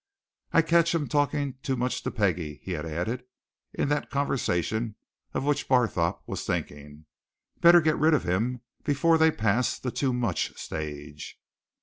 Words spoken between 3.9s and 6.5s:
conversation of which Barthorpe was